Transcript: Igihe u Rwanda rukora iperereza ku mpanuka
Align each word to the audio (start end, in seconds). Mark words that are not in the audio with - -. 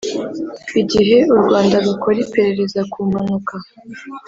Igihe 0.81 1.17
u 1.33 1.35
Rwanda 1.41 1.75
rukora 1.85 2.17
iperereza 2.25 2.81
ku 2.91 2.99
mpanuka 3.09 3.55